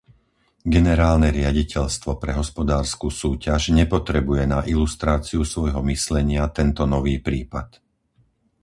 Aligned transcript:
Generálne 0.75 1.27
riaditeľstvo 1.37 2.11
pre 2.21 2.31
hospodársku 2.39 3.07
súťaž 3.21 3.61
nepotrebuje 3.79 4.43
na 4.53 4.59
ilustráciu 4.73 5.41
svojho 5.53 5.81
myslenia 5.91 6.43
tento 6.59 6.83
nový 6.93 7.15
prípad. 7.27 7.67